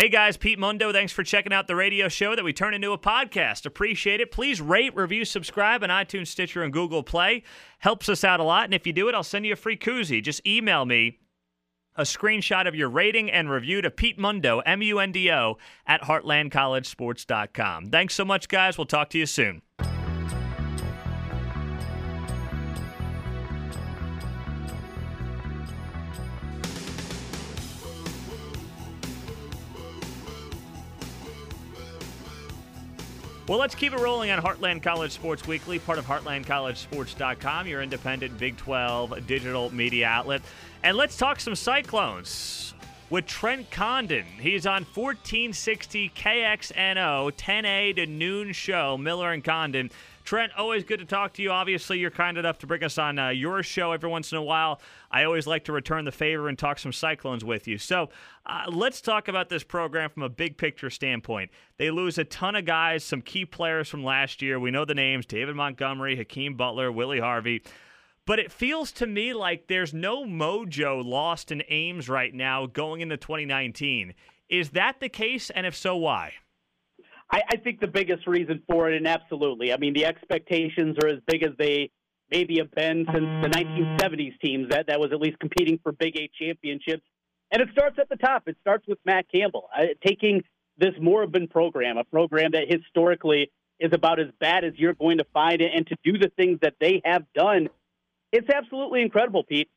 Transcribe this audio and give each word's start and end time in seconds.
Hey 0.00 0.08
guys, 0.08 0.36
Pete 0.36 0.60
Mundo. 0.60 0.92
Thanks 0.92 1.12
for 1.12 1.24
checking 1.24 1.52
out 1.52 1.66
the 1.66 1.74
radio 1.74 2.06
show 2.06 2.36
that 2.36 2.44
we 2.44 2.52
turn 2.52 2.72
into 2.72 2.92
a 2.92 2.98
podcast. 2.98 3.66
Appreciate 3.66 4.20
it. 4.20 4.30
Please 4.30 4.60
rate, 4.60 4.94
review, 4.94 5.24
subscribe 5.24 5.82
on 5.82 5.88
iTunes, 5.88 6.28
Stitcher, 6.28 6.62
and 6.62 6.72
Google 6.72 7.02
Play. 7.02 7.42
Helps 7.80 8.08
us 8.08 8.22
out 8.22 8.38
a 8.38 8.44
lot. 8.44 8.66
And 8.66 8.74
if 8.74 8.86
you 8.86 8.92
do 8.92 9.08
it, 9.08 9.16
I'll 9.16 9.24
send 9.24 9.44
you 9.44 9.54
a 9.54 9.56
free 9.56 9.76
koozie. 9.76 10.22
Just 10.22 10.46
email 10.46 10.84
me 10.84 11.18
a 11.96 12.02
screenshot 12.02 12.68
of 12.68 12.76
your 12.76 12.88
rating 12.88 13.28
and 13.28 13.50
review 13.50 13.82
to 13.82 13.90
Pete 13.90 14.20
Mundo, 14.20 14.60
M 14.60 14.82
U 14.82 15.00
N 15.00 15.10
D 15.10 15.32
O, 15.32 15.58
at 15.84 16.02
heartlandcollegesports.com. 16.02 17.86
Thanks 17.86 18.14
so 18.14 18.24
much, 18.24 18.46
guys. 18.46 18.78
We'll 18.78 18.86
talk 18.86 19.10
to 19.10 19.18
you 19.18 19.26
soon. 19.26 19.62
Well, 33.48 33.58
let's 33.58 33.74
keep 33.74 33.94
it 33.94 33.98
rolling 33.98 34.30
on 34.30 34.42
Heartland 34.42 34.82
College 34.82 35.10
Sports 35.10 35.46
Weekly, 35.46 35.78
part 35.78 35.98
of 35.98 36.04
heartlandcollegesports.com, 36.04 37.66
your 37.66 37.80
independent 37.80 38.36
Big 38.38 38.58
12 38.58 39.26
digital 39.26 39.74
media 39.74 40.06
outlet. 40.06 40.42
And 40.82 40.98
let's 40.98 41.16
talk 41.16 41.40
some 41.40 41.54
Cyclones 41.54 42.74
with 43.08 43.24
Trent 43.24 43.70
Condon. 43.70 44.26
He's 44.38 44.66
on 44.66 44.84
1460 44.84 46.10
KXNO, 46.10 47.32
10A 47.32 47.96
to 47.96 48.04
noon 48.04 48.52
show, 48.52 48.98
Miller 48.98 49.32
and 49.32 49.42
Condon. 49.42 49.90
Trent, 50.28 50.52
always 50.58 50.84
good 50.84 50.98
to 50.98 51.06
talk 51.06 51.32
to 51.32 51.42
you. 51.42 51.50
Obviously, 51.50 51.98
you're 51.98 52.10
kind 52.10 52.36
enough 52.36 52.58
to 52.58 52.66
bring 52.66 52.84
us 52.84 52.98
on 52.98 53.18
uh, 53.18 53.30
your 53.30 53.62
show 53.62 53.92
every 53.92 54.10
once 54.10 54.30
in 54.30 54.36
a 54.36 54.42
while. 54.42 54.78
I 55.10 55.24
always 55.24 55.46
like 55.46 55.64
to 55.64 55.72
return 55.72 56.04
the 56.04 56.12
favor 56.12 56.50
and 56.50 56.58
talk 56.58 56.78
some 56.78 56.92
Cyclones 56.92 57.46
with 57.46 57.66
you. 57.66 57.78
So 57.78 58.10
uh, 58.44 58.64
let's 58.68 59.00
talk 59.00 59.28
about 59.28 59.48
this 59.48 59.64
program 59.64 60.10
from 60.10 60.24
a 60.24 60.28
big 60.28 60.58
picture 60.58 60.90
standpoint. 60.90 61.50
They 61.78 61.90
lose 61.90 62.18
a 62.18 62.24
ton 62.24 62.56
of 62.56 62.66
guys, 62.66 63.04
some 63.04 63.22
key 63.22 63.46
players 63.46 63.88
from 63.88 64.04
last 64.04 64.42
year. 64.42 64.60
We 64.60 64.70
know 64.70 64.84
the 64.84 64.94
names 64.94 65.24
David 65.24 65.56
Montgomery, 65.56 66.14
Hakeem 66.14 66.56
Butler, 66.58 66.92
Willie 66.92 67.20
Harvey. 67.20 67.62
But 68.26 68.38
it 68.38 68.52
feels 68.52 68.92
to 68.92 69.06
me 69.06 69.32
like 69.32 69.66
there's 69.66 69.94
no 69.94 70.26
mojo 70.26 71.02
lost 71.02 71.50
in 71.50 71.62
Ames 71.70 72.06
right 72.06 72.34
now 72.34 72.66
going 72.66 73.00
into 73.00 73.16
2019. 73.16 74.12
Is 74.50 74.68
that 74.72 75.00
the 75.00 75.08
case? 75.08 75.48
And 75.48 75.64
if 75.66 75.74
so, 75.74 75.96
why? 75.96 76.34
I, 77.30 77.42
I 77.52 77.56
think 77.56 77.80
the 77.80 77.86
biggest 77.86 78.26
reason 78.26 78.62
for 78.68 78.90
it, 78.90 78.96
and 78.96 79.06
absolutely, 79.06 79.72
I 79.72 79.76
mean, 79.76 79.92
the 79.94 80.06
expectations 80.06 80.96
are 81.02 81.08
as 81.08 81.18
big 81.26 81.42
as 81.42 81.50
they 81.58 81.90
maybe 82.30 82.58
have 82.58 82.70
been 82.72 83.06
since 83.12 83.26
the 83.42 83.48
1970s 83.48 84.38
teams 84.40 84.68
that, 84.70 84.86
that 84.88 85.00
was 85.00 85.12
at 85.12 85.20
least 85.20 85.38
competing 85.38 85.78
for 85.82 85.92
Big 85.92 86.16
Eight 86.18 86.30
championships. 86.38 87.02
And 87.50 87.62
it 87.62 87.68
starts 87.72 87.98
at 87.98 88.08
the 88.08 88.16
top. 88.16 88.44
It 88.46 88.56
starts 88.60 88.86
with 88.86 88.98
Matt 89.04 89.26
Campbell 89.32 89.70
uh, 89.76 89.86
taking 90.04 90.42
this 90.76 90.94
moribund 91.00 91.50
program, 91.50 91.96
a 91.96 92.04
program 92.04 92.52
that 92.52 92.64
historically 92.70 93.50
is 93.80 93.92
about 93.92 94.20
as 94.20 94.28
bad 94.40 94.64
as 94.64 94.72
you're 94.76 94.94
going 94.94 95.18
to 95.18 95.24
find 95.32 95.60
it, 95.60 95.70
and 95.74 95.86
to 95.86 95.96
do 96.04 96.18
the 96.18 96.30
things 96.36 96.58
that 96.62 96.74
they 96.80 97.00
have 97.04 97.24
done, 97.34 97.68
it's 98.32 98.48
absolutely 98.50 99.02
incredible, 99.02 99.44
Pete. 99.44 99.68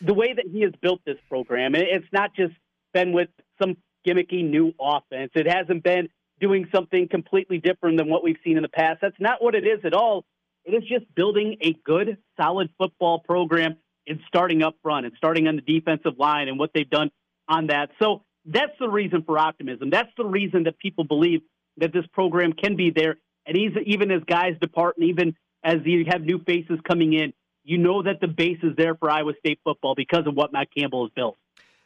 The 0.00 0.14
way 0.14 0.32
that 0.32 0.46
he 0.50 0.62
has 0.62 0.72
built 0.80 1.00
this 1.04 1.18
program, 1.28 1.74
it's 1.74 2.06
not 2.12 2.34
just 2.34 2.54
been 2.92 3.12
with 3.12 3.28
some 3.60 3.76
gimmicky 4.06 4.48
new 4.48 4.72
offense. 4.80 5.30
It 5.34 5.46
hasn't 5.46 5.84
been 5.84 6.08
doing 6.42 6.66
something 6.74 7.08
completely 7.08 7.58
different 7.58 7.96
than 7.96 8.10
what 8.10 8.22
we've 8.22 8.36
seen 8.44 8.56
in 8.56 8.62
the 8.62 8.68
past. 8.68 8.98
That's 9.00 9.16
not 9.20 9.42
what 9.42 9.54
it 9.54 9.64
is 9.64 9.78
at 9.84 9.94
all. 9.94 10.26
It 10.64 10.72
is 10.72 10.82
just 10.88 11.12
building 11.14 11.56
a 11.62 11.72
good, 11.84 12.18
solid 12.36 12.68
football 12.76 13.20
program 13.20 13.76
and 14.06 14.18
starting 14.26 14.62
up 14.62 14.74
front 14.82 15.06
and 15.06 15.14
starting 15.16 15.46
on 15.46 15.56
the 15.56 15.62
defensive 15.62 16.18
line 16.18 16.48
and 16.48 16.58
what 16.58 16.70
they've 16.74 16.90
done 16.90 17.10
on 17.48 17.68
that. 17.68 17.90
So 18.02 18.22
that's 18.44 18.72
the 18.80 18.88
reason 18.88 19.22
for 19.22 19.38
optimism. 19.38 19.90
That's 19.90 20.10
the 20.16 20.24
reason 20.24 20.64
that 20.64 20.78
people 20.78 21.04
believe 21.04 21.40
that 21.76 21.92
this 21.92 22.04
program 22.12 22.52
can 22.52 22.76
be 22.76 22.90
there. 22.90 23.16
And 23.46 23.56
even 23.56 24.10
as 24.10 24.22
guys 24.26 24.54
depart 24.60 24.96
and 24.98 25.08
even 25.08 25.36
as 25.64 25.76
you 25.84 26.04
have 26.08 26.22
new 26.22 26.40
faces 26.44 26.78
coming 26.86 27.12
in, 27.12 27.32
you 27.64 27.78
know 27.78 28.02
that 28.02 28.20
the 28.20 28.26
base 28.26 28.58
is 28.64 28.72
there 28.76 28.96
for 28.96 29.08
Iowa 29.08 29.32
State 29.38 29.60
football 29.62 29.94
because 29.94 30.26
of 30.26 30.34
what 30.34 30.52
Matt 30.52 30.68
Campbell 30.76 31.06
has 31.06 31.12
built. 31.14 31.36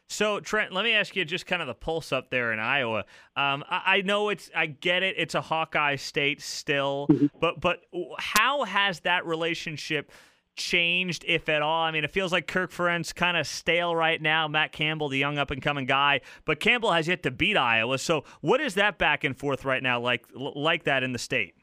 So 0.07 0.39
Trent, 0.39 0.71
let 0.71 0.85
me 0.85 0.93
ask 0.93 1.15
you 1.15 1.25
just 1.25 1.45
kind 1.45 1.61
of 1.61 1.67
the 1.67 1.73
pulse 1.73 2.11
up 2.11 2.29
there 2.29 2.53
in 2.53 2.59
Iowa. 2.59 2.99
Um, 3.35 3.63
I, 3.69 3.81
I, 3.85 4.01
know 4.01 4.29
it's, 4.29 4.49
I 4.55 4.67
get 4.67 5.03
it, 5.03 5.15
it's 5.17 5.35
a 5.35 5.41
Hawkeye 5.41 5.97
state 5.97 6.41
still, 6.41 7.07
mm-hmm. 7.09 7.27
but 7.39 7.59
but 7.59 7.81
how 8.17 8.63
has 8.63 9.01
that 9.01 9.25
relationship 9.25 10.11
changed, 10.55 11.25
if 11.27 11.49
at 11.49 11.61
all? 11.61 11.83
I 11.83 11.91
mean, 11.91 12.05
it 12.05 12.11
feels 12.11 12.31
like 12.31 12.47
Kirk 12.47 12.71
Ferentz 12.71 13.13
kind 13.13 13.37
of 13.37 13.45
stale 13.45 13.95
right 13.95 14.21
now. 14.21 14.47
Matt 14.47 14.71
Campbell, 14.71 15.09
the 15.09 15.17
young 15.17 15.37
up 15.37 15.51
and 15.51 15.61
coming 15.61 15.85
guy, 15.85 16.21
but 16.45 16.59
Campbell 16.59 16.93
has 16.93 17.07
yet 17.07 17.21
to 17.23 17.31
beat 17.31 17.57
Iowa. 17.57 17.97
So 17.97 18.23
what 18.39 18.61
is 18.61 18.75
that 18.75 18.97
back 18.97 19.25
and 19.25 19.37
forth 19.37 19.65
right 19.65 19.83
now 19.83 19.99
like 19.99 20.25
like 20.33 20.85
that 20.85 21.03
in 21.03 21.11
the 21.11 21.19
state? 21.19 21.53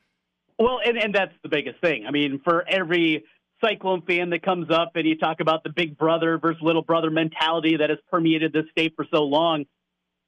Well, 0.59 0.81
and, 0.87 0.97
and 0.97 1.15
that's 1.15 1.34
the 1.43 1.49
biggest 1.49 1.81
thing. 1.81 2.06
I 2.06 2.10
mean, 2.10 2.41
for 2.44 2.65
every 2.69 3.25
Cyclone 3.65 4.03
fan 4.03 4.31
that 4.31 4.43
comes 4.43 4.71
up 4.71 4.93
and 4.95 5.07
you 5.07 5.17
talk 5.17 5.41
about 5.41 5.65
the 5.65 5.71
big 5.71 5.97
brother 5.97 6.39
versus 6.39 6.63
little 6.63 6.83
brother 6.83 7.11
mentality 7.11 7.77
that 7.79 7.91
has 7.91 7.99
permeated 8.11 8.53
this 8.53 8.65
state 8.71 8.95
for 8.97 9.07
so 9.13 9.23
long. 9.23 9.65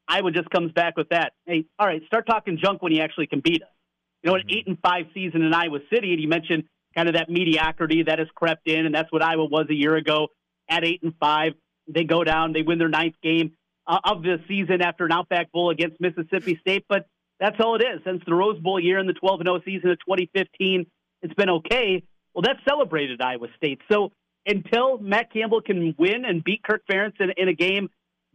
Iowa 0.08 0.30
just 0.30 0.50
comes 0.50 0.72
back 0.72 0.96
with 0.96 1.08
that. 1.10 1.32
Hey, 1.44 1.64
all 1.78 1.86
right, 1.86 2.02
start 2.06 2.26
talking 2.26 2.58
junk 2.62 2.82
when 2.82 2.92
you 2.92 3.02
actually 3.02 3.26
can 3.26 3.40
beat 3.40 3.62
us. 3.62 3.68
You 4.22 4.30
know, 4.30 4.36
an 4.36 4.42
mm-hmm. 4.42 4.58
eight 4.58 4.66
and 4.66 4.78
five 4.80 5.06
season 5.14 5.42
in 5.42 5.52
Iowa 5.52 5.80
City, 5.92 6.12
and 6.12 6.22
you 6.22 6.28
mentioned 6.28 6.64
kind 6.94 7.08
of 7.08 7.14
that 7.14 7.28
mediocrity 7.28 8.04
that 8.04 8.18
has 8.18 8.28
crept 8.34 8.68
in, 8.68 8.86
and 8.86 8.94
that's 8.94 9.10
what 9.12 9.22
Iowa 9.22 9.44
was 9.44 9.66
a 9.68 9.74
year 9.74 9.96
ago 9.96 10.28
at 10.68 10.84
eight 10.84 11.02
and 11.02 11.14
five. 11.20 11.52
They 11.88 12.04
go 12.04 12.24
down, 12.24 12.52
they 12.52 12.62
win 12.62 12.78
their 12.78 12.88
ninth 12.88 13.16
game 13.22 13.52
uh, 13.86 13.98
of 14.04 14.22
the 14.22 14.38
season 14.48 14.82
after 14.82 15.04
an 15.04 15.12
Outback 15.12 15.52
Bowl 15.52 15.70
against 15.70 16.00
Mississippi 16.00 16.56
State, 16.60 16.84
but 16.88 17.06
that's 17.38 17.56
all 17.60 17.76
it 17.76 17.82
is. 17.82 18.00
Since 18.04 18.22
the 18.26 18.34
Rose 18.34 18.58
Bowl 18.60 18.80
year 18.80 18.98
in 18.98 19.06
the 19.06 19.12
12 19.12 19.40
0 19.42 19.60
season 19.64 19.90
of 19.90 19.98
2015, 20.00 20.86
it's 21.22 21.34
been 21.34 21.50
okay. 21.50 22.02
Well, 22.36 22.42
that's 22.42 22.60
celebrated 22.68 23.22
Iowa 23.22 23.48
State. 23.56 23.80
So 23.90 24.12
until 24.44 24.98
Matt 24.98 25.32
Campbell 25.32 25.62
can 25.62 25.94
win 25.98 26.26
and 26.26 26.44
beat 26.44 26.62
Kirk 26.62 26.82
Ferentz 26.86 27.18
in, 27.18 27.30
in 27.38 27.48
a 27.48 27.54
game, 27.54 27.88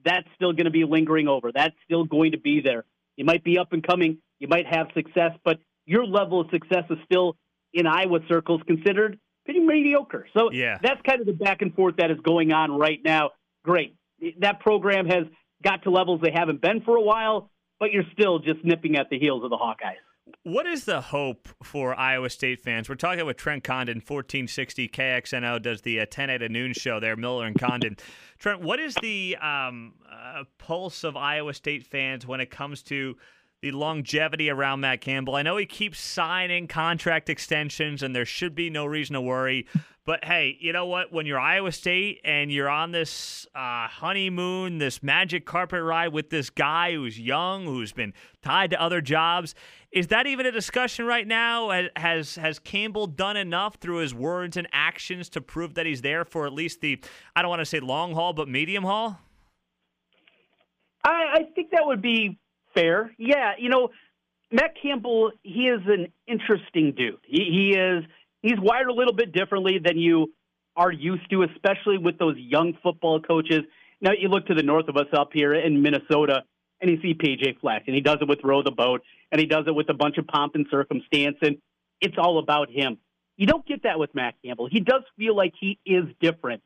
that's 0.03 0.27
still 0.35 0.53
going 0.53 0.65
to 0.65 0.71
be 0.71 0.85
lingering 0.85 1.27
over. 1.27 1.51
That's 1.53 1.75
still 1.85 2.03
going 2.03 2.31
to 2.31 2.39
be 2.39 2.61
there. 2.61 2.83
You 3.15 3.25
might 3.25 3.43
be 3.43 3.59
up 3.59 3.73
and 3.73 3.85
coming, 3.85 4.17
you 4.39 4.47
might 4.47 4.65
have 4.65 4.87
success, 4.95 5.33
but 5.45 5.59
your 5.85 6.03
level 6.03 6.41
of 6.41 6.49
success 6.49 6.85
is 6.89 6.97
still 7.05 7.35
in 7.73 7.85
Iowa 7.85 8.19
circles 8.27 8.61
considered 8.65 9.19
pretty 9.45 9.59
mediocre. 9.59 10.27
So 10.35 10.51
yeah. 10.51 10.79
that's 10.81 11.01
kind 11.03 11.21
of 11.21 11.27
the 11.27 11.33
back 11.33 11.61
and 11.61 11.71
forth 11.75 11.97
that 11.97 12.09
is 12.09 12.17
going 12.23 12.51
on 12.51 12.71
right 12.71 12.99
now. 13.05 13.31
Great. 13.63 13.95
That 14.39 14.61
program 14.61 15.05
has 15.05 15.25
got 15.63 15.83
to 15.83 15.91
levels 15.91 16.21
they 16.23 16.31
haven't 16.33 16.59
been 16.59 16.81
for 16.81 16.95
a 16.95 17.01
while, 17.01 17.51
but 17.79 17.91
you're 17.91 18.09
still 18.13 18.39
just 18.39 18.65
nipping 18.65 18.95
at 18.97 19.11
the 19.11 19.19
heels 19.19 19.43
of 19.43 19.51
the 19.51 19.57
Hawkeyes. 19.57 20.01
What 20.43 20.65
is 20.65 20.85
the 20.85 21.01
hope 21.01 21.49
for 21.63 21.97
Iowa 21.97 22.29
State 22.29 22.61
fans? 22.61 22.89
We're 22.89 22.95
talking 22.95 23.25
with 23.25 23.37
Trent 23.37 23.63
Condon, 23.63 23.97
1460 23.97 24.89
KXNO 24.89 25.61
does 25.61 25.81
the 25.81 25.99
uh, 25.99 26.05
10 26.09 26.29
at 26.29 26.51
noon 26.51 26.73
show 26.73 26.99
there, 26.99 27.15
Miller 27.15 27.45
and 27.45 27.59
Condon. 27.59 27.97
Trent, 28.39 28.61
what 28.61 28.79
is 28.79 28.95
the 29.01 29.37
um, 29.37 29.93
uh, 30.11 30.43
pulse 30.57 31.03
of 31.03 31.15
Iowa 31.15 31.53
State 31.53 31.85
fans 31.85 32.25
when 32.25 32.41
it 32.41 32.49
comes 32.49 32.81
to 32.83 33.17
the 33.61 33.71
longevity 33.71 34.49
around 34.49 34.81
Matt 34.81 35.01
Campbell? 35.01 35.35
I 35.35 35.41
know 35.41 35.57
he 35.57 35.65
keeps 35.65 35.99
signing 35.99 36.67
contract 36.67 37.29
extensions, 37.29 38.03
and 38.03 38.15
there 38.15 38.25
should 38.25 38.55
be 38.55 38.69
no 38.69 38.85
reason 38.85 39.13
to 39.13 39.21
worry. 39.21 39.67
But 40.03 40.25
hey, 40.25 40.57
you 40.59 40.73
know 40.73 40.87
what? 40.87 41.13
When 41.13 41.27
you're 41.27 41.39
Iowa 41.39 41.71
State 41.71 42.21
and 42.25 42.51
you're 42.51 42.67
on 42.67 42.91
this 42.91 43.45
uh, 43.53 43.87
honeymoon, 43.87 44.79
this 44.79 45.03
magic 45.03 45.45
carpet 45.45 45.83
ride 45.83 46.11
with 46.11 46.31
this 46.31 46.49
guy 46.49 46.93
who's 46.93 47.19
young, 47.19 47.65
who's 47.65 47.93
been 47.93 48.13
tied 48.41 48.71
to 48.71 48.81
other 48.81 48.99
jobs, 48.99 49.53
is 49.91 50.07
that 50.07 50.25
even 50.25 50.47
a 50.47 50.51
discussion 50.51 51.05
right 51.05 51.27
now? 51.27 51.87
Has 51.95 52.35
has 52.35 52.57
Campbell 52.57 53.05
done 53.05 53.37
enough 53.37 53.75
through 53.75 53.97
his 53.97 54.13
words 54.13 54.57
and 54.57 54.67
actions 54.71 55.29
to 55.29 55.41
prove 55.41 55.75
that 55.75 55.85
he's 55.85 56.01
there 56.01 56.25
for 56.25 56.47
at 56.47 56.53
least 56.53 56.81
the 56.81 56.99
I 57.35 57.43
don't 57.43 57.49
want 57.49 57.59
to 57.59 57.65
say 57.65 57.79
long 57.79 58.13
haul, 58.13 58.33
but 58.33 58.47
medium 58.47 58.83
haul? 58.83 59.19
I, 61.03 61.25
I 61.33 61.43
think 61.55 61.69
that 61.71 61.85
would 61.85 62.01
be 62.01 62.39
fair. 62.73 63.13
Yeah, 63.17 63.53
you 63.57 63.69
know, 63.69 63.89
Matt 64.51 64.75
Campbell, 64.81 65.31
he 65.43 65.67
is 65.67 65.81
an 65.87 66.11
interesting 66.27 66.93
dude. 66.95 67.19
He, 67.25 67.43
he 67.73 67.77
is 67.77 68.03
he's 68.41 68.59
wired 68.59 68.87
a 68.87 68.93
little 68.93 69.13
bit 69.13 69.31
differently 69.31 69.79
than 69.83 69.97
you 69.97 70.33
are 70.75 70.91
used 70.91 71.29
to, 71.29 71.43
especially 71.43 71.97
with 71.97 72.17
those 72.17 72.35
young 72.37 72.77
football 72.83 73.21
coaches. 73.21 73.61
Now 74.01 74.11
you 74.17 74.29
look 74.29 74.47
to 74.47 74.55
the 74.55 74.63
north 74.63 74.87
of 74.87 74.97
us 74.97 75.07
up 75.13 75.29
here 75.33 75.53
in 75.53 75.81
Minnesota, 75.81 76.43
and 76.81 76.89
you 76.89 76.99
see 77.01 77.13
PJ 77.13 77.59
Fleck, 77.59 77.83
and 77.87 77.95
he 77.95 78.01
does 78.01 78.17
it 78.21 78.27
with 78.27 78.39
row 78.43 78.63
the 78.63 78.71
boat, 78.71 79.01
and 79.31 79.39
he 79.39 79.47
does 79.47 79.65
it 79.67 79.75
with 79.75 79.89
a 79.89 79.93
bunch 79.93 80.17
of 80.17 80.27
pomp 80.27 80.55
and 80.55 80.65
circumstance, 80.69 81.37
and 81.41 81.57
it's 82.01 82.15
all 82.17 82.39
about 82.39 82.69
him. 82.69 82.97
You 83.37 83.47
don't 83.47 83.65
get 83.65 83.83
that 83.83 83.99
with 83.99 84.13
Matt 84.13 84.35
Campbell. 84.43 84.67
He 84.71 84.79
does 84.81 85.03
feel 85.17 85.35
like 85.35 85.53
he 85.59 85.79
is 85.85 86.05
different, 86.19 86.61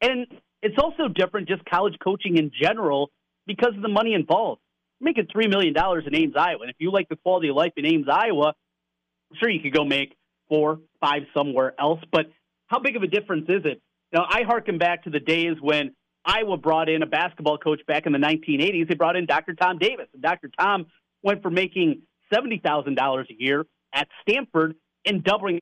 and 0.00 0.26
it's 0.62 0.76
also 0.78 1.08
different 1.08 1.48
just 1.48 1.64
college 1.64 1.96
coaching 2.02 2.36
in 2.36 2.50
general 2.60 3.10
because 3.46 3.74
of 3.74 3.82
the 3.82 3.88
money 3.88 4.14
involved. 4.14 4.60
Making 5.00 5.28
three 5.32 5.48
million 5.48 5.72
dollars 5.72 6.04
in 6.06 6.14
Ames, 6.14 6.34
Iowa, 6.36 6.60
and 6.62 6.70
if 6.70 6.76
you 6.78 6.92
like 6.92 7.08
the 7.08 7.16
quality 7.16 7.48
of 7.48 7.56
life 7.56 7.72
in 7.76 7.86
Ames, 7.86 8.06
Iowa, 8.10 8.54
I'm 9.30 9.36
sure 9.38 9.48
you 9.48 9.60
could 9.60 9.72
go 9.72 9.84
make 9.84 10.16
four, 10.48 10.80
five 11.00 11.22
somewhere 11.34 11.74
else. 11.78 12.00
But 12.12 12.26
how 12.66 12.80
big 12.80 12.96
of 12.96 13.02
a 13.02 13.06
difference 13.06 13.46
is 13.48 13.62
it? 13.64 13.80
Now, 14.12 14.26
I 14.28 14.42
harken 14.42 14.78
back 14.78 15.04
to 15.04 15.10
the 15.10 15.20
days 15.20 15.56
when 15.60 15.92
Iowa 16.24 16.56
brought 16.56 16.88
in 16.88 17.02
a 17.02 17.06
basketball 17.06 17.58
coach 17.58 17.80
back 17.86 18.06
in 18.06 18.12
the 18.12 18.18
1980s. 18.18 18.88
They 18.88 18.94
brought 18.94 19.16
in 19.16 19.26
Dr. 19.26 19.54
Tom 19.54 19.78
Davis. 19.78 20.06
And 20.12 20.22
Dr. 20.22 20.50
Tom 20.58 20.86
went 21.22 21.42
from 21.42 21.54
making 21.54 22.02
$70,000 22.32 23.30
a 23.30 23.34
year 23.38 23.64
at 23.92 24.08
Stanford 24.22 24.74
and 25.06 25.24
doubling 25.24 25.60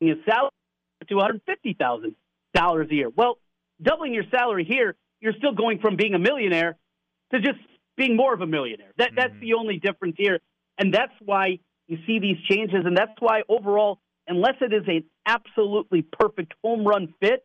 his 0.00 0.16
salary 0.28 0.50
to 1.08 1.14
$150,000 1.14 2.90
a 2.90 2.94
year. 2.94 3.10
Well, 3.14 3.38
doubling 3.82 4.14
your 4.14 4.24
salary 4.30 4.64
here, 4.64 4.94
you're 5.20 5.34
still 5.34 5.54
going 5.54 5.80
from 5.80 5.96
being 5.96 6.14
a 6.14 6.18
millionaire 6.18 6.76
to 7.32 7.40
just 7.40 7.58
being 7.98 8.16
more 8.16 8.32
of 8.32 8.40
a 8.40 8.46
millionaire. 8.46 8.92
That, 8.96 9.10
That's 9.14 9.32
mm-hmm. 9.32 9.40
the 9.40 9.54
only 9.54 9.78
difference 9.78 10.14
here. 10.16 10.38
And 10.78 10.94
that's 10.94 11.12
why 11.24 11.58
you 11.88 11.98
see 12.06 12.18
these 12.20 12.36
changes. 12.48 12.86
And 12.86 12.96
that's 12.96 13.12
why 13.18 13.42
overall, 13.48 13.98
unless 14.26 14.54
it 14.60 14.72
is 14.72 14.84
an 14.86 15.04
absolutely 15.26 16.02
perfect 16.02 16.54
home 16.62 16.86
run 16.86 17.12
fit, 17.20 17.44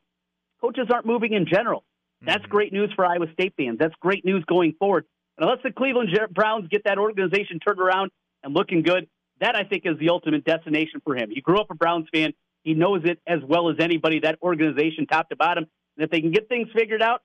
coaches 0.62 0.88
aren't 0.94 1.06
moving 1.06 1.34
in 1.34 1.46
general. 1.52 1.84
That's 2.22 2.44
mm-hmm. 2.44 2.52
great 2.52 2.72
news 2.72 2.92
for 2.96 3.06
Iowa 3.06 3.26
State 3.34 3.54
fans. 3.58 3.78
That's 3.80 3.96
great 4.00 4.24
news 4.24 4.46
going 4.48 4.76
forward. 4.80 5.06
And 5.38 5.46
unless 5.46 5.64
the 5.64 5.72
Cleveland 5.72 6.10
Browns 6.32 6.68
get 6.70 6.84
that 6.86 7.00
organization 7.00 7.60
turned 7.60 7.80
around 7.80 8.12
and 8.44 8.54
looking 8.54 8.84
good, 8.84 9.08
that 9.42 9.56
I 9.56 9.64
think 9.64 9.84
is 9.86 9.98
the 10.00 10.10
ultimate 10.10 10.46
destination 10.46 11.02
for 11.04 11.16
him. 11.16 11.30
He 11.32 11.42
grew 11.42 11.60
up 11.60 11.72
a 11.72 11.76
Browns 11.76 12.08
fan. 12.14 12.34
He 12.64 12.76
knows 12.76 13.02
it 13.04 13.20
as 13.28 13.40
well 13.46 13.70
as 13.70 13.78
anybody, 13.80 14.20
that 14.20 14.38
organization 14.42 15.08
top 15.08 15.30
to 15.30 15.36
bottom. 15.36 15.66
And 15.98 16.04
if 16.06 16.12
they 16.12 16.22
can 16.22 16.32
get 16.32 16.48
things 16.48 16.70
figured 16.74 17.02
out 17.02 17.22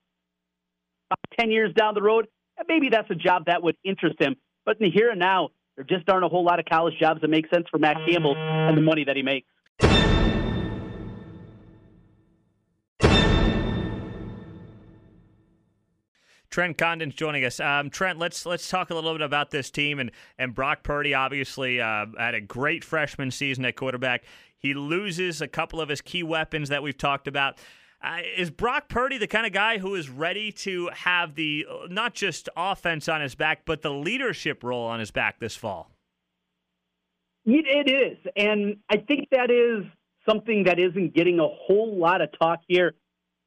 10 1.38 1.50
years 1.50 1.72
down 1.74 1.94
the 1.94 2.02
road, 2.02 2.26
maybe 2.66 2.88
that's 2.88 3.10
a 3.10 3.14
job 3.14 3.44
that 3.46 3.62
would 3.62 3.76
interest 3.84 4.20
him. 4.20 4.36
But 4.64 4.80
in 4.80 4.86
the 4.86 4.90
here 4.90 5.10
and 5.10 5.18
now, 5.18 5.50
there 5.76 5.84
just 5.84 6.08
aren't 6.08 6.24
a 6.24 6.28
whole 6.28 6.44
lot 6.44 6.58
of 6.58 6.66
college 6.66 6.94
jobs 6.98 7.20
that 7.20 7.28
make 7.28 7.48
sense 7.54 7.66
for 7.70 7.78
Matt 7.78 7.96
Campbell 8.08 8.34
and 8.36 8.76
the 8.76 8.82
money 8.82 9.04
that 9.04 9.16
he 9.16 9.22
makes. 9.22 9.46
Trent 16.50 16.78
Condon's 16.78 17.14
joining 17.14 17.44
us. 17.44 17.60
Um, 17.60 17.90
Trent, 17.90 18.18
let's 18.18 18.44
let's 18.44 18.68
talk 18.68 18.90
a 18.90 18.94
little 18.94 19.12
bit 19.12 19.20
about 19.20 19.50
this 19.50 19.70
team 19.70 20.00
and 20.00 20.10
and 20.38 20.54
Brock 20.54 20.82
Purdy. 20.82 21.14
Obviously, 21.14 21.80
uh, 21.80 22.06
had 22.18 22.34
a 22.34 22.40
great 22.40 22.82
freshman 22.82 23.30
season 23.30 23.64
at 23.64 23.76
quarterback. 23.76 24.24
He 24.58 24.74
loses 24.74 25.40
a 25.40 25.46
couple 25.46 25.80
of 25.80 25.88
his 25.88 26.00
key 26.00 26.22
weapons 26.24 26.70
that 26.70 26.82
we've 26.82 26.98
talked 26.98 27.28
about. 27.28 27.58
Uh, 28.00 28.18
is 28.36 28.50
Brock 28.50 28.88
Purdy 28.88 29.18
the 29.18 29.26
kind 29.26 29.44
of 29.44 29.52
guy 29.52 29.78
who 29.78 29.94
is 29.96 30.08
ready 30.08 30.52
to 30.52 30.88
have 30.92 31.34
the 31.34 31.66
uh, 31.68 31.86
not 31.90 32.14
just 32.14 32.48
offense 32.56 33.08
on 33.08 33.20
his 33.20 33.34
back, 33.34 33.62
but 33.64 33.82
the 33.82 33.90
leadership 33.90 34.62
role 34.62 34.86
on 34.86 35.00
his 35.00 35.10
back 35.10 35.40
this 35.40 35.56
fall? 35.56 35.90
It 37.44 37.90
is, 37.90 38.18
and 38.36 38.76
I 38.90 38.98
think 38.98 39.28
that 39.30 39.50
is 39.50 39.90
something 40.28 40.64
that 40.64 40.78
isn't 40.78 41.14
getting 41.14 41.40
a 41.40 41.48
whole 41.48 41.98
lot 41.98 42.20
of 42.20 42.28
talk 42.38 42.60
here. 42.68 42.94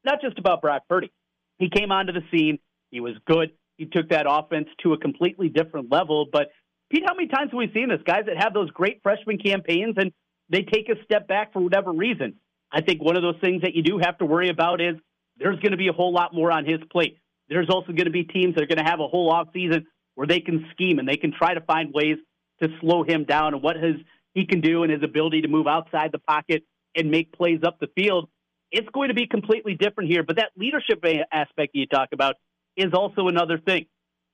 Not 0.04 0.22
just 0.22 0.40
about 0.40 0.62
Brock 0.62 0.84
Purdy. 0.90 1.12
He 1.60 1.70
came 1.70 1.92
onto 1.92 2.12
the 2.12 2.24
scene. 2.32 2.58
He 2.90 3.00
was 3.00 3.14
good. 3.28 3.52
He 3.78 3.86
took 3.86 4.10
that 4.10 4.26
offense 4.28 4.68
to 4.84 4.94
a 4.94 4.98
completely 4.98 5.50
different 5.50 5.92
level. 5.92 6.26
But 6.32 6.52
Pete, 6.90 7.04
how 7.06 7.14
many 7.14 7.28
times 7.28 7.52
have 7.52 7.58
we 7.58 7.72
seen 7.74 7.90
this? 7.90 8.00
Guys 8.06 8.24
that 8.26 8.38
have 8.38 8.54
those 8.54 8.72
great 8.72 9.02
freshman 9.04 9.38
campaigns 9.38 9.96
and 9.98 10.12
they 10.50 10.64
take 10.64 10.90
a 10.90 11.02
step 11.06 11.28
back 11.28 11.54
for 11.54 11.62
whatever 11.62 11.92
reason. 11.92 12.34
I 12.72 12.82
think 12.82 13.02
one 13.02 13.16
of 13.16 13.22
those 13.22 13.40
things 13.42 13.64
that 13.64 13.76
you 13.76 13.84
do 13.84 13.98
have 14.00 14.18
to 14.20 14.26
worry 14.26 14.50
about 14.50 14.82
is 14.82 14.96
there's 15.38 15.60
going 15.60 15.72
to 15.72 15.78
be 15.78 15.88
a 15.88 15.94
whole 15.94 16.14
lot 16.14 16.34
more 16.34 16.52
on 16.52 16.66
his 16.66 16.80
plate. 16.92 17.18
There's 17.50 17.70
also 17.70 17.88
going 17.88 18.06
to 18.06 18.12
be 18.12 18.24
teams 18.24 18.56
that 18.56 18.64
are 18.64 18.68
going 18.68 18.84
to 18.84 18.90
have 18.90 19.00
a 19.00 19.08
whole 19.08 19.30
off 19.30 19.50
season 19.54 19.88
where 20.16 20.28
they 20.28 20.40
can 20.40 20.66
scheme 20.72 21.00
and 21.00 21.08
they 21.08 21.18
can 21.18 21.34
try 21.34 21.54
to 21.54 21.62
find 21.62 21.94
ways 21.94 22.18
to 22.62 22.70
slow 22.80 23.04
him 23.04 23.26
down 23.26 23.54
and 23.54 23.64
what 23.64 23.76
his 23.76 23.96
he 24.34 24.46
can 24.46 24.62
do 24.62 24.84
and 24.84 24.92
his 24.92 25.04
ability 25.04 25.42
to 25.42 25.50
move 25.50 25.68
outside 25.68 26.12
the 26.12 26.20
pocket 26.20 26.64
and 26.96 27.12
make 27.12 27.34
plays 27.34 27.60
up 27.66 27.80
the 27.80 27.88
field. 27.96 28.30
It's 28.72 28.88
going 28.94 29.10
to 29.10 29.14
be 29.14 29.28
completely 29.28 29.76
different 29.76 30.10
here. 30.10 30.24
But 30.24 30.38
that 30.38 30.52
leadership 30.56 31.04
aspect 31.32 31.72
you 31.74 31.86
talk 31.88 32.10
about, 32.14 32.36
is 32.78 32.94
also 32.94 33.28
another 33.28 33.58
thing. 33.58 33.86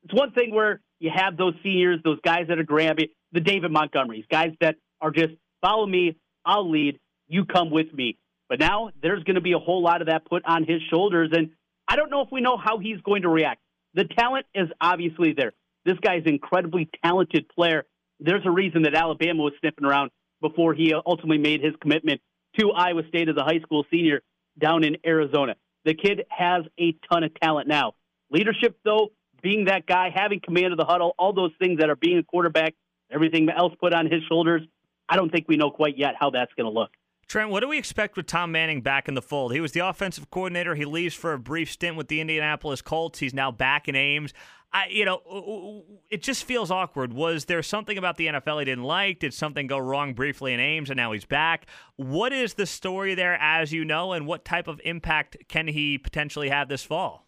It's 0.04 0.14
one 0.14 0.32
thing 0.32 0.54
where 0.54 0.82
you 1.00 1.10
have 1.14 1.38
those 1.38 1.56
seniors, 1.64 2.00
those 2.04 2.20
guys 2.24 2.46
that 2.50 2.60
are 2.60 2.64
grabby, 2.64 3.10
the 3.32 3.40
David 3.40 3.72
Montgomerys, 3.72 4.28
guys 4.30 4.52
that 4.62 4.76
are 5.02 5.12
just 5.12 5.34
follow 5.62 5.86
me, 5.86 6.16
I'll 6.46 6.70
lead, 6.70 7.00
you 7.28 7.46
come 7.46 7.72
with 7.72 7.92
me. 7.94 8.18
But 8.50 8.60
now 8.60 8.90
there's 9.02 9.24
going 9.24 9.36
to 9.36 9.42
be 9.42 9.54
a 9.54 9.60
whole 9.60 9.82
lot 9.82 10.02
of 10.02 10.08
that 10.08 10.26
put 10.26 10.44
on 10.46 10.64
his 10.64 10.82
shoulders, 10.90 11.30
and 11.34 11.52
I 11.88 11.96
don't 11.96 12.10
know 12.10 12.22
if 12.22 12.30
we 12.32 12.42
know 12.42 12.58
how 12.58 12.80
he's 12.80 13.00
going 13.02 13.24
to 13.24 13.30
react. 13.30 13.62
The 13.94 14.06
talent 14.06 14.46
is 14.54 14.68
obviously 14.80 15.34
there. 15.34 15.54
This 15.86 15.98
guy's 16.02 16.24
an 16.26 16.34
incredibly 16.34 16.90
talented 17.04 17.50
player. 17.50 17.86
There's 18.20 18.46
a 18.46 18.52
reason 18.52 18.84
that 18.84 18.94
Alabama 18.94 19.44
was 19.44 19.54
sniffing 19.60 19.86
around 19.86 20.12
before 20.42 20.74
he 20.74 20.94
ultimately 20.94 21.38
made 21.38 21.62
his 21.62 21.74
commitment 21.82 22.22
to 22.60 22.72
Iowa 22.72 23.04
State 23.10 23.30
as 23.30 23.36
a 23.38 23.44
high 23.44 23.60
school 23.62 23.86
senior 23.92 24.22
down 24.60 24.84
in 24.84 24.98
Arizona. 25.06 25.56
The 25.86 25.94
kid 25.94 26.26
has 26.30 26.64
a 26.80 26.96
ton 27.12 27.24
of 27.24 27.34
talent 27.40 27.68
now. 27.68 27.94
Leadership, 28.30 28.78
though, 28.84 29.12
being 29.42 29.66
that 29.66 29.86
guy, 29.86 30.10
having 30.14 30.42
command 30.42 30.74
of 30.74 30.78
the 30.78 30.86
huddle, 30.86 31.14
all 31.18 31.34
those 31.34 31.52
things 31.60 31.80
that 31.80 31.90
are 31.90 31.96
being 31.96 32.18
a 32.18 32.24
quarterback, 32.24 32.74
everything 33.12 33.48
else 33.50 33.74
put 33.80 33.94
on 33.94 34.06
his 34.06 34.22
shoulders, 34.28 34.62
I 35.08 35.16
don't 35.16 35.32
think 35.32 35.48
we 35.48 35.56
know 35.56 35.72
quite 35.72 35.98
yet 35.98 36.16
how 36.20 36.32
that's 36.32 36.52
going 36.58 36.66
to 36.66 36.78
look. 36.78 36.90
Trent, 37.28 37.50
what 37.50 37.60
do 37.60 37.68
we 37.68 37.78
expect 37.78 38.16
with 38.16 38.26
Tom 38.26 38.54
Manning 38.54 38.82
back 38.82 39.10
in 39.10 39.14
the 39.14 39.22
fold? 39.22 39.54
He 39.54 39.60
was 39.60 39.74
the 39.74 39.82
offensive 39.82 40.32
coordinator. 40.32 40.76
He 40.76 40.86
leaves 40.86 41.14
for 41.14 41.34
a 41.34 41.40
brief 41.40 41.70
stint 41.70 41.98
with 41.98 42.08
the 42.08 42.22
Indianapolis 42.22 42.82
Colts. 42.82 43.20
He's 43.20 43.34
now 43.34 43.52
back 43.52 43.90
in 43.90 43.96
Ames. 43.96 44.34
I, 44.72 44.88
you 44.90 45.06
know, 45.06 45.84
it 46.10 46.22
just 46.22 46.46
feels 46.46 46.72
awkward. 46.72 47.14
Was 47.14 47.46
there 47.46 47.62
something 47.64 47.98
about 47.98 48.18
the 48.18 48.28
NFL 48.28 48.60
he 48.60 48.66
didn't 48.66 48.84
like? 48.84 49.20
Did 49.20 49.34
something 49.34 49.68
go 49.68 49.78
wrong 49.78 50.14
briefly 50.14 50.54
in 50.54 50.60
Ames 50.60 50.90
and 50.90 50.98
now 50.98 51.12
he's 51.12 51.26
back? 51.26 51.68
What 51.96 52.32
is 52.32 52.54
the 52.54 52.66
story 52.66 53.14
there, 53.16 53.38
as 53.42 53.74
you 53.74 53.84
know, 53.84 54.14
and 54.14 54.26
what 54.26 54.46
type 54.46 54.68
of 54.68 54.80
impact 54.86 55.38
can 55.50 55.68
he 55.68 55.98
potentially 55.98 56.50
have 56.50 56.70
this 56.70 56.84
fall? 56.84 57.26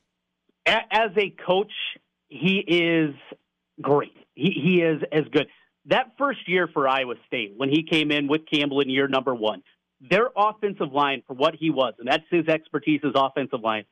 as 0.66 1.10
a 1.18 1.34
coach, 1.46 1.72
he 2.28 2.60
is 2.60 3.16
great. 3.82 4.14
He, 4.36 4.52
he 4.52 4.82
is 4.82 5.02
as 5.12 5.24
good. 5.32 5.48
That 5.86 6.12
first 6.18 6.48
year 6.48 6.68
for 6.72 6.88
Iowa 6.88 7.16
State, 7.26 7.54
when 7.58 7.70
he 7.70 7.84
came 7.84 8.12
in 8.12 8.28
with 8.28 8.42
Campbell 8.52 8.82
in 8.82 8.90
year 8.90 9.08
number 9.08 9.34
one, 9.34 9.64
their 10.02 10.30
offensive 10.36 10.92
line, 10.94 11.24
for 11.28 11.34
what 11.34 11.56
he 11.56 11.70
was, 11.70 11.94
and 12.00 12.08
that's 12.08 12.24
his 12.30 12.48
expertise, 12.48 13.02
his 13.04 13.14
offensive 13.16 13.62
line, 13.62 13.86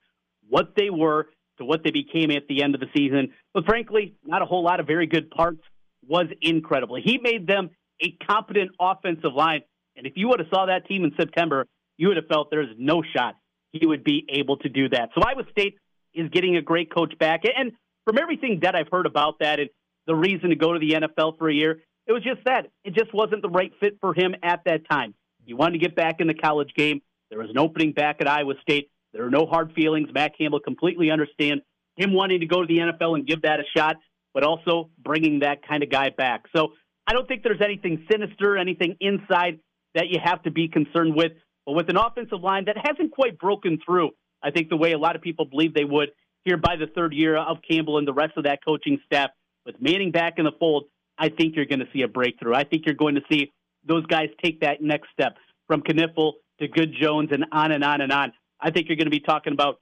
what 0.48 0.74
they 0.76 0.90
were 0.90 1.28
to 1.58 1.66
what 1.66 1.84
they 1.84 1.92
became 1.92 2.32
at 2.32 2.48
the 2.48 2.64
end 2.64 2.76
of 2.76 2.82
the 2.82 2.88
season, 2.96 3.34
but 3.54 3.66
frankly, 3.66 4.16
not 4.24 4.42
a 4.42 4.46
whole 4.46 4.64
lot 4.64 4.80
of 4.80 4.88
very 4.88 5.08
good 5.08 5.30
parts, 5.30 5.62
was 6.08 6.28
incredible. 6.42 6.96
He 7.04 7.18
made 7.18 7.48
them 7.48 7.72
a 8.02 8.12
competent 8.26 8.72
offensive 8.80 9.34
line. 9.34 9.62
And 9.96 10.06
if 10.06 10.14
you 10.16 10.28
would 10.30 10.40
have 10.40 10.50
saw 10.54 10.68
that 10.68 10.88
team 10.88 11.04
in 11.04 11.14
September, 11.20 11.66
you 11.98 12.10
would 12.10 12.18
have 12.18 12.28
felt 12.28 12.50
there's 12.52 12.76
no 12.78 13.04
shot 13.16 13.36
he 13.72 13.86
would 13.86 14.04
be 14.04 14.26
able 14.30 14.58
to 14.58 14.70
do 14.70 14.90
that. 14.90 15.10
So 15.14 15.22
Iowa 15.26 15.44
State 15.52 15.78
is 16.14 16.30
getting 16.30 16.56
a 16.56 16.62
great 16.62 16.94
coach 16.94 17.18
back. 17.20 17.42
And 17.44 17.74
from 18.06 18.18
everything 18.18 18.60
that 18.64 18.76
I've 18.76 18.88
heard 18.92 19.06
about 19.06 19.40
that 19.40 19.60
and 19.60 19.70
the 20.06 20.16
reason 20.16 20.50
to 20.50 20.56
go 20.56 20.74
to 20.74 20.80
the 20.80 20.92
NFL 20.94 21.38
for 21.38 21.50
a 21.50 21.54
year, 21.54 21.82
it 22.06 22.14
was 22.14 22.24
just 22.24 22.44
that. 22.46 22.68
It 22.86 22.94
just 22.94 23.14
wasn't 23.14 23.42
the 23.42 23.50
right 23.50 23.72
fit 23.80 23.98
for 24.00 24.14
him 24.14 24.36
at 24.42 24.62
that 24.66 24.90
time. 24.90 25.14
He 25.48 25.54
wanted 25.54 25.80
to 25.80 25.80
get 25.80 25.96
back 25.96 26.20
in 26.20 26.28
the 26.28 26.34
college 26.34 26.72
game. 26.76 27.02
There 27.30 27.40
was 27.40 27.50
an 27.50 27.58
opening 27.58 27.94
back 27.94 28.18
at 28.20 28.28
Iowa 28.28 28.54
State. 28.62 28.92
There 29.14 29.26
are 29.26 29.30
no 29.30 29.46
hard 29.46 29.74
feelings. 29.74 30.10
Matt 30.14 30.38
Campbell 30.38 30.60
completely 30.60 31.10
understands 31.10 31.64
him 31.96 32.14
wanting 32.14 32.42
to 32.42 32.46
go 32.46 32.62
to 32.62 32.68
the 32.68 32.80
NFL 32.80 33.16
and 33.16 33.26
give 33.26 33.42
that 33.44 33.60
a 33.60 33.64
shot, 33.76 33.96
but 34.34 34.44
also 34.44 34.90
bringing 35.00 35.40
that 35.40 35.68
kind 35.68 35.84
of 35.84 35.90
guy 35.90 36.10
back. 36.10 36.44
So 36.56 36.74
I 37.08 37.14
don't 37.14 37.28
think 37.28 37.44
there's 37.44 37.62
anything 37.62 38.06
sinister, 38.12 38.58
anything 38.58 38.98
inside 39.00 39.60
that 39.96 40.10
you 40.10 40.20
have 40.24 40.44
to 40.44 40.52
be 40.52 40.68
concerned 40.68 41.16
with. 41.16 41.32
But 41.66 41.74
with 41.74 41.90
an 41.90 41.98
offensive 41.98 42.42
line 42.42 42.66
that 42.66 42.78
hasn't 42.78 43.12
quite 43.12 43.40
broken 43.40 43.80
through, 43.84 44.12
I 44.44 44.52
think 44.52 44.70
the 44.70 44.78
way 44.78 44.92
a 44.92 44.98
lot 44.98 45.16
of 45.16 45.22
people 45.22 45.46
believe 45.46 45.74
they 45.74 45.86
would 45.86 46.10
here 46.44 46.58
by 46.58 46.76
the 46.76 46.88
third 46.88 47.14
year 47.14 47.38
of 47.38 47.58
Campbell 47.68 47.98
and 47.98 48.08
the 48.08 48.14
rest 48.14 48.34
of 48.38 48.44
that 48.44 48.60
coaching 48.64 49.00
staff, 49.06 49.32
with 49.66 49.76
Manning 49.82 50.12
back 50.12 50.36
in 50.38 50.46
the 50.46 50.52
fold, 50.60 50.86
I 51.18 51.30
think 51.30 51.56
you're 51.56 51.66
going 51.66 51.80
to 51.80 51.88
see 51.92 52.04
a 52.04 52.08
breakthrough. 52.08 52.54
I 52.54 52.64
think 52.64 52.86
you're 52.86 52.96
going 52.96 53.16
to 53.16 53.22
see 53.30 53.52
those 53.88 54.06
guys 54.06 54.30
take 54.44 54.62
that 54.62 54.82
next 54.82 55.10
step 55.12 55.38
from 55.68 55.82
Knipfel 55.82 56.34
to 56.60 56.68
Good 56.68 56.94
Jones 57.00 57.30
and 57.32 57.46
on 57.52 57.72
and 57.72 57.84
on 57.84 58.02
and 58.02 58.12
on. 58.12 58.34
I 58.60 58.72
think 58.72 58.88
you're 58.88 58.98
going 58.98 59.08
to 59.08 59.12
be 59.12 59.20
talking 59.20 59.54
about 59.54 59.80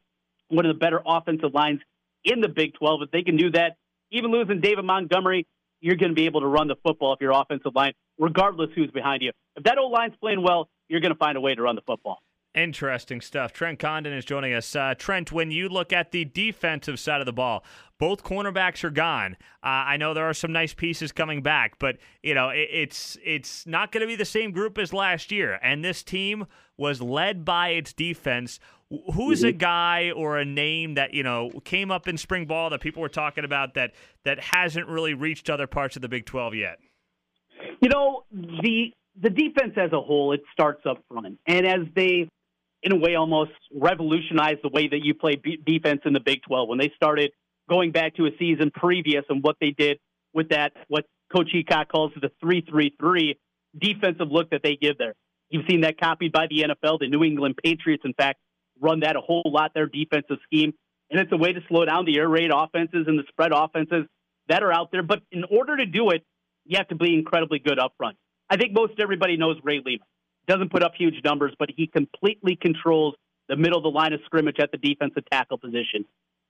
one 0.49 0.65
of 0.65 0.73
the 0.73 0.79
better 0.79 1.01
offensive 1.05 1.53
lines 1.53 1.79
in 2.23 2.41
the 2.41 2.49
Big 2.49 2.73
12. 2.75 3.03
If 3.03 3.11
they 3.11 3.23
can 3.23 3.37
do 3.37 3.51
that, 3.51 3.77
even 4.11 4.31
losing 4.31 4.61
David 4.61 4.85
Montgomery, 4.85 5.47
you're 5.81 5.95
going 5.95 6.09
to 6.09 6.15
be 6.15 6.25
able 6.25 6.41
to 6.41 6.47
run 6.47 6.67
the 6.67 6.75
football 6.83 7.13
if 7.13 7.21
your 7.21 7.31
offensive 7.31 7.73
line, 7.75 7.93
regardless 8.17 8.69
who's 8.75 8.91
behind 8.91 9.21
you. 9.21 9.31
If 9.55 9.63
that 9.63 9.77
old 9.77 9.91
line's 9.91 10.15
playing 10.19 10.41
well, 10.41 10.69
you're 10.87 11.01
going 11.01 11.13
to 11.13 11.17
find 11.17 11.37
a 11.37 11.41
way 11.41 11.55
to 11.55 11.61
run 11.61 11.75
the 11.75 11.81
football. 11.85 12.19
Interesting 12.55 13.19
stuff. 13.19 13.51
Trent 13.51 13.79
Condon 13.79 14.13
is 14.13 14.23
joining 14.23 14.53
us. 14.53 14.73
Uh, 14.77 14.95
Trent, 14.97 15.29
when 15.33 15.51
you 15.51 15.67
look 15.67 15.91
at 15.91 16.11
the 16.11 16.23
defensive 16.23 16.97
side 17.01 17.19
of 17.19 17.25
the 17.25 17.33
ball, 17.33 17.65
both 17.99 18.23
cornerbacks 18.23 18.81
are 18.85 18.89
gone. 18.89 19.35
Uh, 19.61 19.83
I 19.87 19.97
know 19.97 20.13
there 20.13 20.29
are 20.29 20.33
some 20.33 20.53
nice 20.53 20.73
pieces 20.73 21.11
coming 21.11 21.41
back, 21.41 21.77
but 21.79 21.97
you 22.23 22.33
know 22.33 22.49
it, 22.49 22.69
it's 22.71 23.17
it's 23.25 23.67
not 23.67 23.91
going 23.91 24.01
to 24.01 24.07
be 24.07 24.15
the 24.15 24.23
same 24.23 24.51
group 24.51 24.77
as 24.77 24.93
last 24.93 25.33
year. 25.33 25.59
And 25.61 25.83
this 25.83 26.01
team 26.01 26.45
was 26.77 27.01
led 27.01 27.43
by 27.43 27.69
its 27.69 27.91
defense. 27.91 28.59
Who's 29.13 29.39
mm-hmm. 29.39 29.49
a 29.49 29.51
guy 29.51 30.11
or 30.15 30.37
a 30.37 30.45
name 30.45 30.93
that 30.93 31.13
you 31.13 31.23
know 31.23 31.51
came 31.65 31.91
up 31.91 32.07
in 32.07 32.17
spring 32.17 32.45
ball 32.45 32.69
that 32.69 32.79
people 32.79 33.01
were 33.01 33.09
talking 33.09 33.43
about 33.43 33.73
that 33.73 33.91
that 34.23 34.39
hasn't 34.39 34.87
really 34.87 35.13
reached 35.13 35.49
other 35.49 35.67
parts 35.67 35.97
of 35.97 36.01
the 36.01 36.09
Big 36.09 36.25
Twelve 36.25 36.55
yet? 36.55 36.79
You 37.81 37.89
know 37.89 38.23
the 38.31 38.93
the 39.21 39.29
defense 39.29 39.73
as 39.77 39.91
a 39.91 39.99
whole, 39.99 40.31
it 40.31 40.41
starts 40.53 40.85
up 40.85 41.03
front, 41.09 41.37
and 41.47 41.65
as 41.65 41.81
they 41.95 42.29
in 42.85 42.91
a 42.91 42.95
way, 42.95 43.15
almost 43.15 43.51
revolutionized 43.73 44.59
the 44.63 44.69
way 44.69 44.87
that 44.87 45.03
you 45.03 45.15
play 45.15 45.35
b- 45.35 45.59
defense 45.65 46.01
in 46.05 46.13
the 46.13 46.19
Big 46.19 46.43
12 46.43 46.69
when 46.69 46.77
they 46.77 46.91
started 46.95 47.31
going 47.67 47.91
back 47.91 48.15
to 48.15 48.27
a 48.27 48.29
season 48.37 48.69
previous 48.71 49.25
and 49.27 49.43
what 49.43 49.57
they 49.59 49.71
did 49.71 49.97
with 50.33 50.49
that, 50.49 50.71
what 50.87 51.05
Coach 51.35 51.49
Heacock 51.53 51.89
calls 51.89 52.11
the 52.21 52.29
3 52.39 52.63
3 52.69 52.95
3 52.99 53.39
defensive 53.77 54.31
look 54.31 54.51
that 54.51 54.61
they 54.63 54.75
give 54.75 54.99
there. 54.99 55.15
You've 55.49 55.65
seen 55.67 55.81
that 55.81 55.99
copied 55.99 56.31
by 56.31 56.45
the 56.47 56.63
NFL. 56.63 56.99
The 56.99 57.07
New 57.07 57.23
England 57.23 57.55
Patriots, 57.63 58.03
in 58.05 58.13
fact, 58.13 58.39
run 58.79 58.99
that 58.99 59.15
a 59.15 59.21
whole 59.21 59.43
lot, 59.45 59.71
their 59.73 59.87
defensive 59.87 60.37
scheme. 60.43 60.73
And 61.09 61.19
it's 61.19 61.31
a 61.31 61.37
way 61.37 61.53
to 61.53 61.61
slow 61.67 61.85
down 61.85 62.05
the 62.05 62.17
air 62.17 62.29
raid 62.29 62.51
offenses 62.53 63.05
and 63.07 63.17
the 63.17 63.23
spread 63.29 63.51
offenses 63.51 64.05
that 64.47 64.63
are 64.63 64.71
out 64.71 64.91
there. 64.91 65.03
But 65.03 65.21
in 65.31 65.43
order 65.43 65.77
to 65.77 65.85
do 65.85 66.11
it, 66.11 66.23
you 66.65 66.77
have 66.77 66.87
to 66.89 66.95
be 66.95 67.13
incredibly 67.13 67.59
good 67.59 67.79
up 67.79 67.93
front. 67.97 68.17
I 68.49 68.57
think 68.57 68.73
most 68.73 68.93
everybody 68.99 69.37
knows 69.37 69.57
Ray 69.63 69.81
Lima. 69.83 70.03
Doesn't 70.47 70.71
put 70.71 70.83
up 70.83 70.93
huge 70.97 71.15
numbers, 71.23 71.53
but 71.57 71.69
he 71.75 71.87
completely 71.87 72.55
controls 72.55 73.15
the 73.47 73.55
middle 73.55 73.77
of 73.77 73.83
the 73.83 73.89
line 73.89 74.13
of 74.13 74.19
scrimmage 74.25 74.57
at 74.59 74.71
the 74.71 74.77
defensive 74.77 75.23
tackle 75.31 75.57
position. 75.57 76.05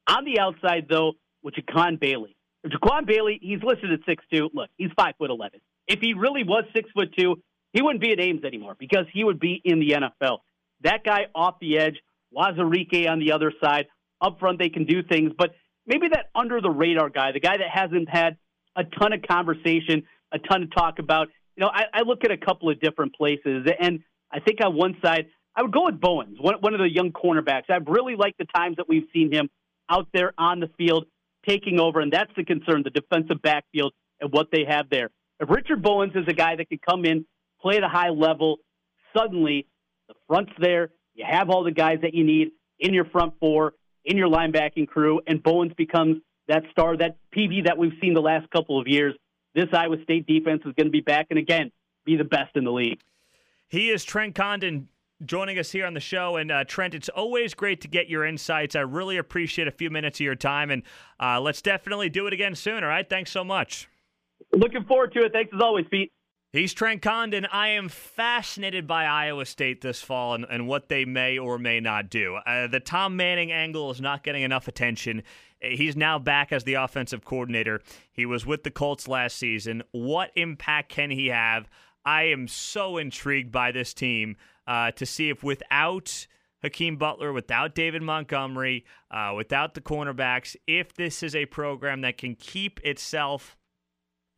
On 0.07 0.23
the 0.23 0.39
outside, 0.39 0.87
though, 0.89 1.13
with 1.43 1.55
Jaquan 1.55 1.99
Bailey. 1.99 2.35
Jaquan 2.65 3.05
Bailey, 3.05 3.39
he's 3.41 3.61
listed 3.63 3.91
at 3.91 3.99
six 4.07 4.23
two. 4.31 4.49
Look, 4.53 4.69
he's 4.77 4.89
five 4.97 5.13
foot 5.17 5.29
eleven. 5.29 5.59
If 5.87 5.99
he 5.99 6.13
really 6.13 6.43
was 6.43 6.63
six 6.73 6.89
foot 6.91 7.13
two, 7.17 7.41
he 7.73 7.81
wouldn't 7.81 8.01
be 8.01 8.11
at 8.11 8.19
Ames 8.19 8.43
anymore 8.43 8.75
because 8.79 9.05
he 9.13 9.23
would 9.23 9.39
be 9.39 9.61
in 9.63 9.79
the 9.79 9.91
NFL. 9.91 10.39
That 10.81 11.03
guy 11.03 11.27
off 11.35 11.55
the 11.59 11.77
edge, 11.77 11.95
Wazarike 12.35 13.09
on 13.09 13.19
the 13.19 13.33
other 13.33 13.51
side. 13.63 13.87
Up 14.21 14.39
front, 14.39 14.59
they 14.59 14.69
can 14.69 14.85
do 14.85 15.03
things, 15.03 15.33
but 15.37 15.53
maybe 15.85 16.07
that 16.07 16.29
under 16.33 16.61
the 16.61 16.69
radar 16.69 17.09
guy, 17.09 17.31
the 17.33 17.39
guy 17.39 17.57
that 17.57 17.69
hasn't 17.69 18.09
had 18.09 18.37
a 18.75 18.83
ton 18.83 19.13
of 19.13 19.21
conversation, 19.21 20.03
a 20.31 20.39
ton 20.39 20.63
of 20.63 20.73
talk 20.73 20.99
about. 20.99 21.27
You 21.55 21.61
know, 21.63 21.71
I, 21.73 21.83
I 21.93 22.01
look 22.01 22.23
at 22.23 22.31
a 22.31 22.37
couple 22.37 22.69
of 22.69 22.79
different 22.79 23.15
places, 23.15 23.67
and 23.79 23.99
I 24.31 24.39
think 24.39 24.59
on 24.63 24.75
one 24.75 24.97
side, 25.03 25.27
I 25.55 25.61
would 25.61 25.71
go 25.71 25.85
with 25.85 26.01
Bowens, 26.01 26.37
one, 26.39 26.55
one 26.59 26.73
of 26.73 26.79
the 26.79 26.89
young 26.91 27.11
cornerbacks. 27.11 27.69
I've 27.69 27.87
really 27.87 28.15
liked 28.15 28.37
the 28.37 28.45
times 28.53 28.75
that 28.77 28.89
we've 28.89 29.07
seen 29.13 29.31
him 29.31 29.49
out 29.89 30.07
there 30.13 30.33
on 30.37 30.59
the 30.59 30.69
field 30.77 31.05
taking 31.47 31.79
over, 31.79 32.01
and 32.01 32.11
that's 32.11 32.31
the 32.35 32.43
concern, 32.43 32.83
the 32.83 32.89
defensive 32.89 33.41
backfield 33.41 33.93
and 34.19 34.31
what 34.31 34.47
they 34.51 34.65
have 34.67 34.89
there. 34.89 35.11
If 35.39 35.49
Richard 35.49 35.81
Bowens 35.81 36.13
is 36.15 36.25
a 36.27 36.33
guy 36.33 36.55
that 36.55 36.67
can 36.69 36.79
come 36.87 37.05
in, 37.05 37.25
play 37.61 37.77
at 37.77 37.83
a 37.83 37.87
high 37.87 38.09
level, 38.09 38.57
suddenly 39.15 39.67
the 40.07 40.15
front's 40.27 40.51
there, 40.59 40.89
you 41.13 41.25
have 41.27 41.49
all 41.49 41.63
the 41.63 41.71
guys 41.71 41.99
that 42.01 42.13
you 42.13 42.25
need 42.25 42.49
in 42.79 42.93
your 42.93 43.05
front 43.05 43.33
four, 43.39 43.73
in 44.03 44.17
your 44.17 44.27
linebacking 44.27 44.87
crew, 44.87 45.21
and 45.25 45.41
Bowens 45.41 45.73
becomes 45.77 46.17
that 46.47 46.63
star, 46.71 46.97
that 46.97 47.17
Peavy 47.31 47.61
that 47.61 47.77
we've 47.77 47.93
seen 48.01 48.13
the 48.13 48.21
last 48.21 48.49
couple 48.49 48.79
of 48.79 48.87
years. 48.87 49.13
This 49.55 49.69
Iowa 49.73 49.95
State 50.03 50.27
defense 50.27 50.61
is 50.65 50.73
going 50.73 50.87
to 50.87 50.91
be 50.91 51.01
back 51.01 51.27
and 51.29 51.39
again 51.39 51.71
be 52.05 52.17
the 52.17 52.25
best 52.25 52.55
in 52.55 52.65
the 52.65 52.71
league. 52.71 52.99
He 53.67 53.89
is 53.89 54.03
Trent 54.03 54.35
Condon 54.35 54.89
joining 55.23 55.57
us 55.57 55.71
here 55.71 55.85
on 55.85 55.93
the 55.93 55.99
show. 55.99 56.35
And 56.35 56.51
uh, 56.51 56.63
Trent, 56.65 56.93
it's 56.93 57.09
always 57.09 57.53
great 57.53 57.81
to 57.81 57.87
get 57.87 58.09
your 58.09 58.25
insights. 58.25 58.75
I 58.75 58.81
really 58.81 59.17
appreciate 59.17 59.67
a 59.67 59.71
few 59.71 59.89
minutes 59.89 60.19
of 60.19 60.25
your 60.25 60.35
time, 60.35 60.69
and 60.71 60.83
uh, 61.19 61.39
let's 61.39 61.61
definitely 61.61 62.09
do 62.09 62.27
it 62.27 62.33
again 62.33 62.55
soon. 62.55 62.83
All 62.83 62.89
right, 62.89 63.09
thanks 63.09 63.31
so 63.31 63.43
much. 63.43 63.87
Looking 64.51 64.83
forward 64.83 65.13
to 65.13 65.25
it. 65.25 65.31
Thanks 65.31 65.51
as 65.53 65.61
always, 65.61 65.85
Pete. 65.89 66.11
He's 66.51 66.73
Trent 66.73 67.01
Condon. 67.01 67.45
I 67.51 67.69
am 67.69 67.89
fascinated 67.89 68.87
by 68.87 69.05
Iowa 69.05 69.45
State 69.45 69.81
this 69.81 70.01
fall 70.01 70.35
and, 70.35 70.45
and 70.49 70.67
what 70.67 70.87
they 70.87 71.03
may 71.03 71.37
or 71.37 71.57
may 71.57 71.81
not 71.81 72.09
do. 72.09 72.35
Uh, 72.45 72.67
the 72.67 72.79
Tom 72.79 73.17
Manning 73.17 73.51
angle 73.51 73.91
is 73.91 73.99
not 73.99 74.23
getting 74.23 74.43
enough 74.43 74.69
attention. 74.69 75.23
He's 75.61 75.95
now 75.95 76.19
back 76.19 76.51
as 76.51 76.63
the 76.63 76.75
offensive 76.75 77.23
coordinator. 77.25 77.81
He 78.11 78.25
was 78.25 78.45
with 78.45 78.63
the 78.63 78.71
Colts 78.71 79.07
last 79.07 79.37
season. 79.37 79.83
What 79.91 80.31
impact 80.35 80.89
can 80.89 81.11
he 81.11 81.27
have? 81.27 81.69
I 82.05 82.23
am 82.23 82.47
so 82.47 82.97
intrigued 82.97 83.51
by 83.51 83.71
this 83.71 83.93
team 83.93 84.37
uh, 84.67 84.91
to 84.91 85.05
see 85.05 85.29
if 85.29 85.43
without 85.43 86.27
Hakeem 86.61 86.97
Butler, 86.97 87.33
without 87.33 87.75
David 87.75 88.01
Montgomery, 88.01 88.85
uh, 89.09 89.33
without 89.35 89.73
the 89.73 89.81
cornerbacks, 89.81 90.55
if 90.67 90.93
this 90.93 91.23
is 91.23 91.35
a 91.35 91.45
program 91.45 92.01
that 92.01 92.17
can 92.17 92.35
keep 92.35 92.79
itself 92.81 93.57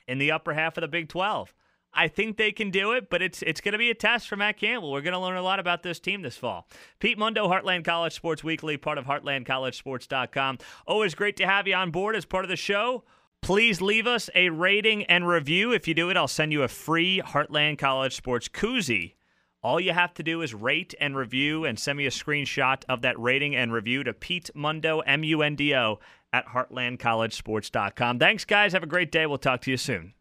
in 0.08 0.18
the 0.18 0.32
upper 0.32 0.54
half 0.54 0.78
of 0.78 0.82
the 0.82 0.88
Big 0.88 1.10
12. 1.10 1.54
I 1.98 2.08
think 2.08 2.38
they 2.38 2.52
can 2.52 2.70
do 2.70 2.92
it, 2.92 3.10
but 3.10 3.24
it's 3.24 3.42
it's 3.42 3.60
going 3.60 3.74
to 3.74 3.78
be 3.80 3.90
a 3.90 3.96
test 3.96 4.28
for 4.28 4.36
Matt 4.36 4.58
Campbell. 4.58 4.92
We're 4.92 5.02
going 5.02 5.14
to 5.14 5.20
learn 5.20 5.36
a 5.36 5.42
lot 5.42 5.60
about 5.60 5.82
this 5.82 6.00
team 6.00 6.22
this 6.22 6.38
fall. 6.38 6.68
Pete 7.00 7.18
Mundo, 7.18 7.48
Heartland 7.48 7.84
College 7.84 8.14
Sports 8.14 8.44
Weekly, 8.44 8.78
part 8.78 9.00
of 9.00 9.06
HeartlandCollegeSports.com. 9.06 10.60
Always 10.86 11.16
great 11.16 11.36
to 11.38 11.48
have 11.48 11.68
you 11.68 11.74
on 11.74 11.90
board 11.90 12.16
as 12.16 12.24
part 12.24 12.46
of 12.46 12.50
the 12.50 12.56
show. 12.56 13.04
Please 13.42 13.82
leave 13.82 14.06
us 14.06 14.30
a 14.36 14.50
rating 14.50 15.04
and 15.06 15.28
review. 15.28 15.72
If 15.72 15.88
you 15.88 15.94
do 15.94 16.10
it, 16.10 16.18
I'll 16.18 16.28
send 16.28 16.52
you 16.52 16.64
a 16.64 16.68
free 16.68 17.22
Heartland 17.26 17.80
College 17.80 18.16
Sports 18.16 18.48
koozie. 18.48 19.14
All 19.64 19.80
you 19.80 19.92
have 19.92 20.14
to 20.16 20.24
do 20.24 20.42
is 20.42 20.54
rate 20.54 20.94
and 21.00 21.16
review 21.16 21.66
and 21.66 21.80
send 21.80 21.98
me 21.98 22.06
a 22.06 22.12
screenshot 22.12 22.84
of 22.88 23.02
that 23.02 23.20
rating 23.20 23.56
and 23.56 23.74
review 23.74 24.04
to 24.04 24.14
Pete 24.14 24.50
Mundo, 24.54 25.00
M 25.00 25.24
U 25.24 25.42
N 25.42 25.56
D 25.56 25.76
O, 25.76 26.00
at 26.32 26.46
heartlandcollegesports.com. 26.48 28.20
Thanks, 28.20 28.46
guys. 28.46 28.74
Have 28.74 28.84
a 28.84 28.88
great 28.88 29.12
day. 29.12 29.26
We'll 29.26 29.40
talk 29.40 29.62
to 29.62 29.72
you 29.72 29.78
soon. 29.78 30.14